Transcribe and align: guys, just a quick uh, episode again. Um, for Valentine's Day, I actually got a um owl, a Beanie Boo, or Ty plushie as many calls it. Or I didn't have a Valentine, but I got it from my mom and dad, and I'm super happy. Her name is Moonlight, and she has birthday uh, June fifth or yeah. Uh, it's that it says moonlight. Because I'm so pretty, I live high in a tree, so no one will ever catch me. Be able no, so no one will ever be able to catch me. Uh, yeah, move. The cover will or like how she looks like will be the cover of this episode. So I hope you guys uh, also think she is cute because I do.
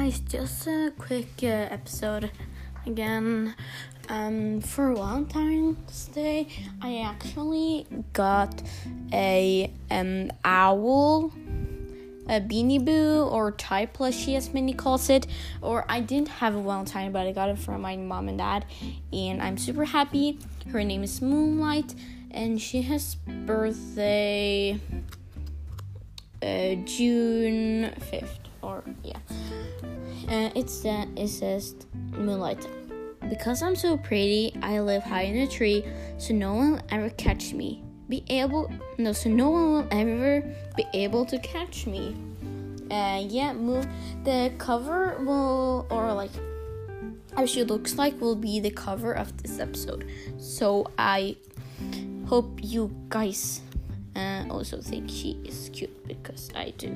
guys, 0.00 0.20
just 0.20 0.66
a 0.66 0.90
quick 0.96 1.28
uh, 1.42 1.68
episode 1.76 2.30
again. 2.86 3.54
Um, 4.08 4.62
for 4.62 4.94
Valentine's 4.94 6.06
Day, 6.06 6.48
I 6.80 7.00
actually 7.00 7.86
got 8.14 8.62
a 9.12 9.70
um 9.90 10.30
owl, 10.42 11.32
a 12.30 12.40
Beanie 12.40 12.82
Boo, 12.82 13.24
or 13.24 13.52
Ty 13.52 13.86
plushie 13.86 14.38
as 14.38 14.54
many 14.54 14.72
calls 14.72 15.10
it. 15.10 15.26
Or 15.60 15.84
I 15.86 16.00
didn't 16.00 16.28
have 16.28 16.54
a 16.54 16.62
Valentine, 16.62 17.12
but 17.12 17.26
I 17.26 17.32
got 17.32 17.50
it 17.50 17.58
from 17.58 17.82
my 17.82 17.96
mom 17.98 18.28
and 18.30 18.38
dad, 18.38 18.64
and 19.12 19.42
I'm 19.42 19.58
super 19.58 19.84
happy. 19.84 20.38
Her 20.72 20.82
name 20.82 21.02
is 21.02 21.20
Moonlight, 21.20 21.94
and 22.30 22.58
she 22.58 22.80
has 22.82 23.16
birthday 23.16 24.80
uh, 26.42 26.74
June 26.86 27.92
fifth 28.10 28.49
or 28.62 28.84
yeah. 29.02 29.18
Uh, 30.28 30.50
it's 30.54 30.80
that 30.82 31.08
it 31.16 31.28
says 31.28 31.74
moonlight. 32.12 32.66
Because 33.28 33.62
I'm 33.62 33.76
so 33.76 33.96
pretty, 33.96 34.56
I 34.62 34.80
live 34.80 35.02
high 35.02 35.22
in 35.22 35.36
a 35.38 35.46
tree, 35.46 35.84
so 36.18 36.34
no 36.34 36.54
one 36.54 36.72
will 36.72 36.82
ever 36.90 37.10
catch 37.10 37.52
me. 37.52 37.82
Be 38.08 38.24
able 38.28 38.72
no, 38.98 39.12
so 39.12 39.30
no 39.30 39.50
one 39.50 39.72
will 39.72 39.88
ever 39.92 40.42
be 40.76 40.84
able 40.94 41.24
to 41.26 41.38
catch 41.38 41.86
me. 41.86 42.16
Uh, 42.90 43.22
yeah, 43.24 43.52
move. 43.52 43.86
The 44.24 44.52
cover 44.58 45.22
will 45.24 45.86
or 45.90 46.12
like 46.12 46.32
how 47.36 47.46
she 47.46 47.62
looks 47.62 47.96
like 47.96 48.20
will 48.20 48.34
be 48.34 48.58
the 48.58 48.70
cover 48.70 49.12
of 49.12 49.36
this 49.42 49.60
episode. 49.60 50.10
So 50.38 50.90
I 50.98 51.36
hope 52.26 52.58
you 52.62 52.94
guys 53.08 53.60
uh, 54.16 54.44
also 54.50 54.80
think 54.80 55.08
she 55.08 55.38
is 55.44 55.70
cute 55.72 56.06
because 56.06 56.50
I 56.54 56.70
do. 56.76 56.90